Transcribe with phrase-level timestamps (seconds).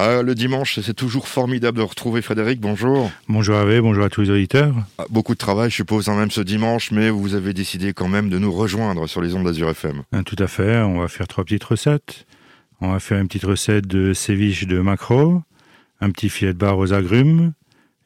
[0.00, 2.60] Ah, le dimanche, c'est toujours formidable de retrouver Frédéric.
[2.60, 3.10] Bonjour.
[3.26, 4.72] Bonjour Hervé, bonjour à tous les auditeurs.
[4.96, 8.06] Ah, beaucoup de travail, je suppose, en même ce dimanche, mais vous avez décidé quand
[8.06, 10.04] même de nous rejoindre sur les ondes d'Azur FM.
[10.12, 12.26] Ah, tout à fait, on va faire trois petites recettes.
[12.80, 15.42] On va faire une petite recette de séviche de maquereau,
[16.00, 17.52] un petit filet de bar aux agrumes,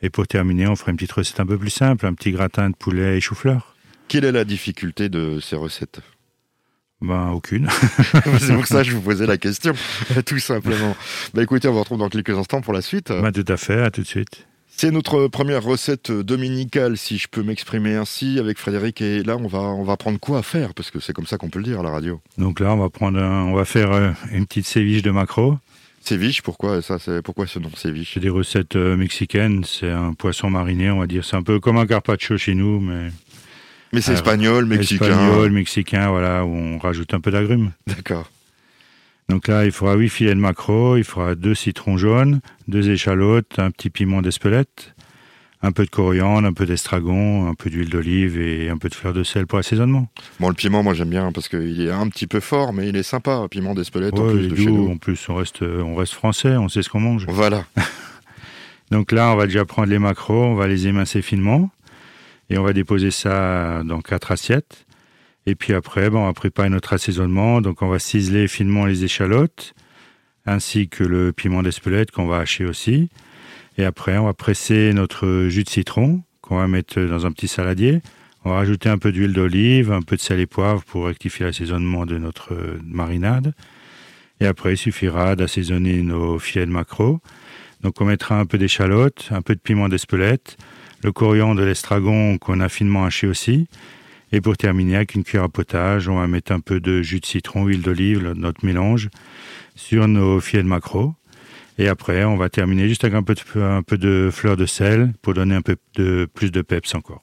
[0.00, 2.70] et pour terminer, on fera une petite recette un peu plus simple, un petit gratin
[2.70, 3.76] de poulet et chou-fleur.
[4.08, 6.00] Quelle est la difficulté de ces recettes?
[7.02, 7.68] Ben, aucune.
[8.38, 9.72] c'est pour ça que je vous posais la question,
[10.26, 10.96] tout simplement.
[11.34, 13.08] Bah, écoutez, on vous retrouve dans quelques instants pour la suite.
[13.08, 14.46] Ben, tout à fait, à tout de suite.
[14.74, 19.02] C'est notre première recette dominicale, si je peux m'exprimer ainsi, avec Frédéric.
[19.02, 21.36] Et là, on va, on va prendre quoi à faire Parce que c'est comme ça
[21.36, 22.20] qu'on peut le dire à la radio.
[22.38, 25.58] Donc là, on va prendre, on va faire euh, une petite séviche de maquereau.
[26.00, 28.14] Séviche, pourquoi ça c'est pourquoi ce nom séviche?
[28.14, 29.62] C'est des recettes euh, mexicaines.
[29.62, 31.24] C'est un poisson mariné, on va dire.
[31.24, 33.12] C'est un peu comme un carpaccio chez nous, mais
[33.92, 35.06] mais c'est espagnol, mexicain.
[35.06, 37.72] Espagnol, mexicain, voilà, où on rajoute un peu d'agrumes.
[37.86, 38.30] D'accord.
[39.28, 43.58] Donc là, il faudra 8 filets de maquereau, il faudra deux citrons jaunes, deux échalotes,
[43.58, 44.94] un petit piment d'espelette,
[45.62, 48.94] un peu de coriandre, un peu d'estragon, un peu d'huile d'olive et un peu de
[48.94, 50.08] fleur de sel pour assaisonnement.
[50.40, 52.96] Bon, le piment, moi j'aime bien parce qu'il est un petit peu fort, mais il
[52.96, 54.90] est sympa, piment d'espelette en plus de chez nous.
[54.90, 57.26] En plus, on reste, on reste français, on sait ce qu'on mange.
[57.28, 57.64] Voilà.
[58.90, 61.70] Donc là, on va déjà prendre les maquereaux, on va les émincer finement.
[62.52, 64.84] Et on va déposer ça dans quatre assiettes.
[65.46, 67.62] Et puis après, on va préparer notre assaisonnement.
[67.62, 69.72] Donc on va ciseler finement les échalotes,
[70.44, 73.08] ainsi que le piment d'Espelette qu'on va hacher aussi.
[73.78, 77.48] Et après, on va presser notre jus de citron qu'on va mettre dans un petit
[77.48, 78.02] saladier.
[78.44, 81.46] On va rajouter un peu d'huile d'olive, un peu de sel et poivre pour rectifier
[81.46, 82.52] l'assaisonnement de notre
[82.84, 83.54] marinade.
[84.40, 87.20] Et après, il suffira d'assaisonner nos filets de maquereau.
[87.80, 90.58] Donc on mettra un peu d'échalote, un peu de piment d'Espelette,
[91.02, 93.66] le coriandre de l'estragon qu'on a finement haché aussi.
[94.32, 97.20] Et pour terminer, avec une cuillère à potage, on va mettre un peu de jus
[97.20, 99.10] de citron, huile d'olive, notre mélange,
[99.74, 101.14] sur nos filets de maquereau.
[101.78, 104.66] Et après, on va terminer juste avec un peu de, un peu de fleur de
[104.66, 107.22] sel pour donner un peu de, plus de peps encore.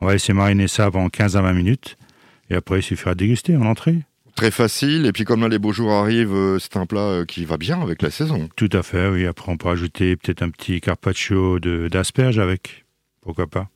[0.00, 1.96] On va laisser mariner ça pendant 15 à 20 minutes.
[2.50, 3.98] Et après, il suffira de déguster en entrée.
[4.34, 5.06] Très facile.
[5.06, 7.56] Et puis, comme là, les beaux jours arrivent, euh, c'est un plat euh, qui va
[7.56, 8.48] bien avec la saison.
[8.56, 9.26] Tout à fait, oui.
[9.26, 12.84] Après, on peut ajouter peut-être un petit carpaccio d'asperges avec.
[13.22, 13.68] Pourquoi pas?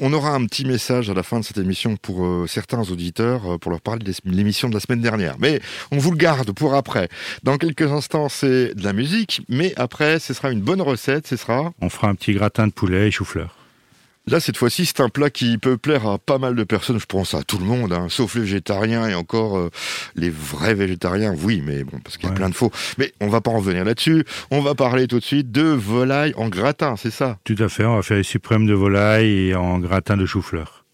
[0.00, 3.54] On aura un petit message à la fin de cette émission pour euh, certains auditeurs
[3.54, 5.36] euh, pour leur parler de l'émission de la semaine dernière.
[5.38, 5.60] Mais
[5.90, 7.08] on vous le garde pour après.
[7.42, 11.26] Dans quelques instants, c'est de la musique, mais après, ce sera une bonne recette.
[11.26, 11.72] Ce sera.
[11.80, 13.63] On fera un petit gratin de poulet et chou-fleur.
[14.26, 16.98] Là, cette fois-ci, c'est un plat qui peut plaire à pas mal de personnes.
[16.98, 19.70] Je pense à tout le monde, hein, sauf les végétariens et encore euh,
[20.16, 21.34] les vrais végétariens.
[21.42, 22.70] Oui, mais bon, parce qu'il y a plein de faux.
[22.96, 24.24] Mais on va pas en revenir là-dessus.
[24.50, 27.38] On va parler tout de suite de volaille en gratin, c'est ça?
[27.44, 27.84] Tout à fait.
[27.84, 30.84] On va faire les suprêmes de volaille en gratin de chou-fleur.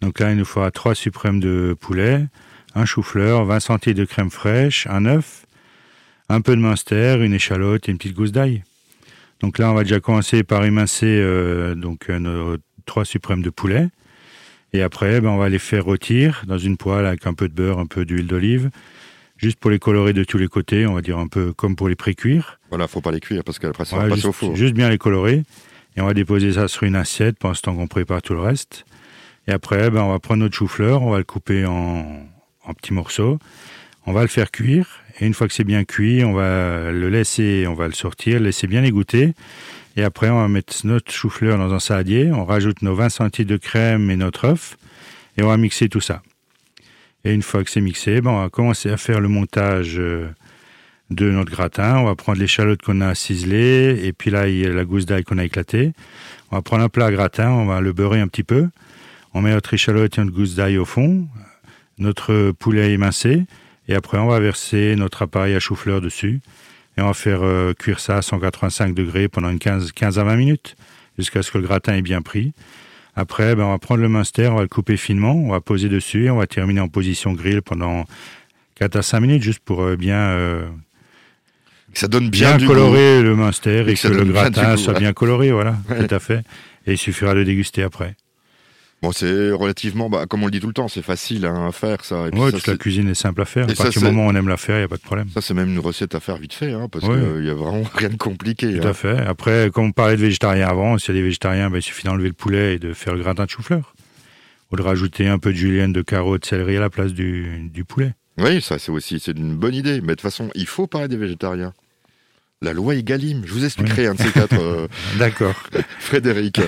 [0.00, 2.26] Donc là, il nous faudra trois suprêmes de poulet,
[2.74, 5.46] un chou-fleur, 20 centilitres de crème fraîche, un œuf,
[6.28, 8.64] un peu de minster, une échalote et une petite gousse d'ail.
[9.40, 12.56] Donc là, on va déjà commencer par émincer euh, donc euh, nos
[12.86, 13.88] trois suprêmes de poulet.
[14.72, 17.54] Et après, ben, on va les faire rôtir dans une poêle avec un peu de
[17.54, 18.70] beurre, un peu d'huile d'olive,
[19.36, 21.88] juste pour les colorer de tous les côtés, on va dire un peu comme pour
[21.88, 22.58] les pré-cuire.
[22.68, 24.54] Voilà, faut pas les cuire parce qu'après ça va passer au four.
[24.56, 25.44] Juste bien les colorer.
[25.96, 28.40] Et on va déposer ça sur une assiette pendant ce temps qu'on prépare tout le
[28.40, 28.84] reste.
[29.46, 32.28] Et après, ben, on va prendre notre chou-fleur, on va le couper en,
[32.64, 33.38] en petits morceaux.
[34.08, 34.86] On va le faire cuire
[35.20, 38.40] et une fois que c'est bien cuit, on va le laisser, on va le sortir,
[38.40, 39.34] laisser bien égoutter.
[39.98, 42.32] Et après, on va mettre notre chou-fleur dans un saladier.
[42.32, 44.78] On rajoute nos 20 centilitres de crème et notre œuf.
[45.36, 46.22] Et on va mixer tout ça.
[47.22, 50.30] Et une fois que c'est mixé, ben, on va commencer à faire le montage euh,
[51.10, 51.98] de notre gratin.
[51.98, 54.06] On va prendre l'échalote qu'on a ciselée.
[54.06, 55.92] Et puis là, la gousse d'ail qu'on a éclatée.
[56.50, 57.50] On va prendre un plat gratin.
[57.50, 58.68] On va le beurrer un petit peu.
[59.34, 61.28] On met notre échalote et notre gousse d'ail au fond.
[61.98, 63.44] Notre poulet émincé.
[63.88, 66.40] Et après, on va verser notre appareil à chou-fleur dessus.
[66.96, 70.24] Et on va faire euh, cuire ça à 185 degrés pendant une 15, 15 à
[70.24, 70.76] 20 minutes,
[71.16, 72.52] jusqu'à ce que le gratin ait bien pris.
[73.16, 75.88] Après, ben, on va prendre le minster, on va le couper finement, on va poser
[75.88, 78.04] dessus et on va terminer en position grill pendant
[78.76, 80.18] 4 à 5 minutes, juste pour euh, bien...
[80.18, 80.66] Euh,
[81.94, 86.14] ça donne bien, colorer le minster et, que, le gratin soit bien coloré, voilà, tout
[86.14, 86.44] à fait.
[86.86, 88.14] Et il suffira de déguster après.
[89.00, 91.72] Bon, c'est relativement, bah, comme on le dit tout le temps, c'est facile hein, à
[91.72, 92.24] faire ça.
[92.32, 93.64] Oui, toute la cuisine est simple à faire.
[93.64, 95.28] à partir du moment où on aime la faire, il n'y a pas de problème.
[95.32, 97.84] Ça, c'est même une recette à faire vite fait, hein, parce qu'il n'y a vraiment
[97.94, 98.80] rien de compliqué.
[98.80, 98.94] Tout à hein.
[98.94, 99.18] fait.
[99.18, 102.06] Après, comme on parlait de végétariens avant, s'il y a des végétariens, bah, il suffit
[102.06, 103.94] d'enlever le poulet et de faire le gratin de chou-fleur.
[104.72, 107.70] Ou de rajouter un peu de julienne, de carottes, de céleri à la place du,
[107.72, 108.14] du poulet.
[108.36, 110.00] Oui, ça, c'est aussi c'est une bonne idée.
[110.00, 111.72] Mais de toute façon, il faut parler des végétariens.
[112.60, 114.60] La loi Egalim, je vous expliquerai un de ces quatre.
[114.60, 115.54] Euh, D'accord.
[116.00, 116.60] Frédéric.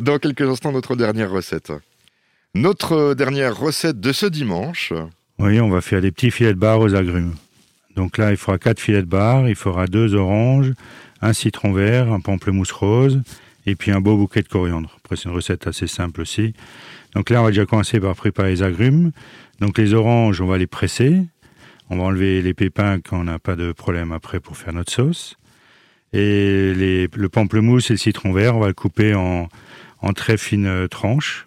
[0.00, 1.72] Dans quelques instants, notre dernière recette.
[2.54, 4.92] Notre dernière recette de ce dimanche.
[5.38, 7.34] Oui, on va faire des petits filets de bar aux agrumes.
[7.94, 10.72] Donc là, il fera quatre filets de bar, il fera deux oranges,
[11.20, 13.20] un citron vert, un pamplemousse rose,
[13.66, 14.96] et puis un beau bouquet de coriandre.
[15.04, 16.54] Après, c'est une recette assez simple aussi.
[17.14, 19.12] Donc là, on va déjà commencer par préparer les agrumes.
[19.60, 21.22] Donc les oranges, on va les presser.
[21.90, 24.90] On va enlever les pépins quand on n'a pas de problème après pour faire notre
[24.90, 25.36] sauce.
[26.12, 29.48] Et les, le pamplemousse et le citron vert, on va le couper en,
[30.14, 31.46] très fines tranches.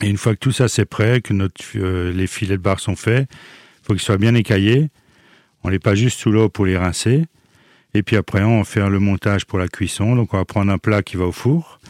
[0.00, 1.34] Et une fois que tout ça c'est prêt, que
[1.76, 4.90] euh, les filets de bar sont faits, il faut qu'ils soient bien écaillés.
[5.64, 7.24] On les passe juste sous l'eau pour les rincer.
[7.94, 10.14] Et puis après, on va faire le montage pour la cuisson.
[10.14, 11.80] Donc on va prendre un plat qui va au four.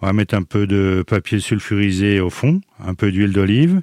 [0.00, 3.82] On va mettre un peu de papier sulfurisé au fond, un peu d'huile d'olive.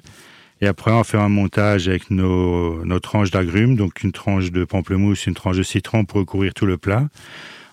[0.60, 4.64] Et après, on faire un montage avec nos, nos tranches d'agrumes, donc une tranche de
[4.64, 7.08] pamplemousse, une tranche de citron pour recouvrir tout le plat.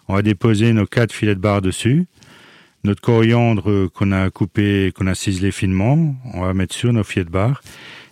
[0.07, 2.05] On va déposer nos quatre filets de bar dessus.
[2.83, 7.25] Notre coriandre qu'on a coupé, qu'on a ciselé finement, on va mettre sur nos filets
[7.25, 7.63] de bar.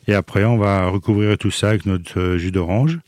[0.08, 3.00] Et après, on va recouvrir tout ça avec notre euh, jus d'orange,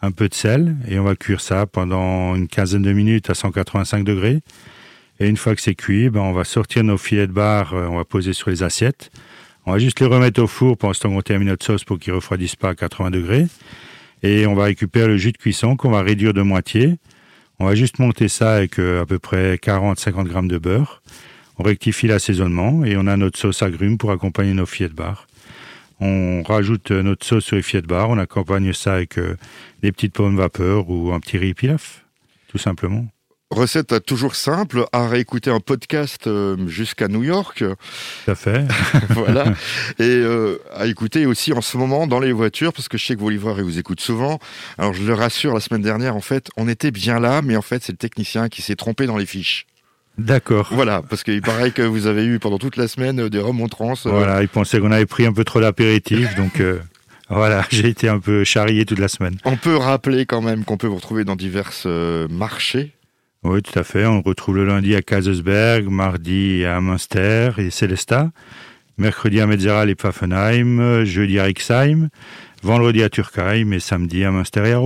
[0.00, 3.34] un peu de sel, et on va cuire ça pendant une quinzaine de minutes à
[3.34, 4.40] 185 degrés.
[5.20, 7.86] Et une fois que c'est cuit, ben, on va sortir nos filets de bar, euh,
[7.86, 9.12] on va poser sur les assiettes.
[9.64, 12.56] On va juste les remettre au four pendant qu'on termine notre sauce pour qu'ils refroidissent
[12.56, 13.46] pas à 80 degrés.
[14.22, 16.98] Et on va récupérer le jus de cuisson qu'on va réduire de moitié.
[17.58, 21.02] On va juste monter ça avec euh, à peu près 40-50 grammes de beurre.
[21.58, 25.28] On rectifie l'assaisonnement et on a notre sauce agrumes pour accompagner nos filets de bar.
[26.00, 29.36] On rajoute euh, notre sauce sur les de bar, on accompagne ça avec euh,
[29.82, 32.04] des petites pommes vapeur ou un petit riz pilaf,
[32.48, 33.06] tout simplement.
[33.52, 37.58] Recette toujours simple, à réécouter un podcast euh, jusqu'à New York.
[37.58, 38.64] Tout à fait.
[39.10, 39.44] voilà.
[39.98, 43.14] Et euh, à écouter aussi en ce moment dans les voitures, parce que je sais
[43.14, 44.38] que vos livreurs ils vous écoutent souvent.
[44.78, 47.60] Alors je le rassure, la semaine dernière, en fait, on était bien là, mais en
[47.60, 49.66] fait, c'est le technicien qui s'est trompé dans les fiches.
[50.16, 50.70] D'accord.
[50.70, 54.06] Voilà, parce qu'il paraît que vous avez eu pendant toute la semaine euh, des remontrances.
[54.06, 56.62] Voilà, il pensait qu'on avait pris un peu trop d'apéritif, donc
[57.28, 59.36] voilà, j'ai été un peu charrié toute la semaine.
[59.44, 61.72] On peut rappeler quand même qu'on peut vous retrouver dans divers
[62.30, 62.94] marchés
[63.44, 64.06] oui, tout à fait.
[64.06, 68.30] On retrouve le lundi à Kazelsberg, mardi à Münster et Célestat,
[68.98, 72.08] mercredi à Metzeral et Pfaffenheim, jeudi à Rixheim,
[72.62, 74.80] vendredi à Turkheim et samedi à Münster et à.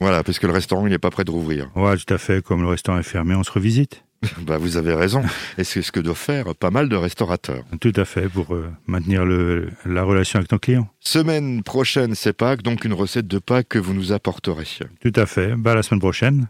[0.00, 1.70] Voilà, parce que le restaurant, il n'est pas prêt de rouvrir.
[1.76, 2.42] Oui, tout à fait.
[2.42, 4.02] Comme le restaurant est fermé, on se revisite.
[4.42, 5.22] bah, vous avez raison.
[5.56, 7.64] Et c'est ce que doivent faire pas mal de restaurateurs.
[7.80, 10.88] Tout à fait, pour euh, maintenir le, la relation avec nos clients.
[11.00, 14.66] Semaine prochaine, c'est Pâques, donc une recette de Pâques que vous nous apporterez.
[15.00, 15.54] Tout à fait.
[15.56, 16.48] Bah, la semaine prochaine.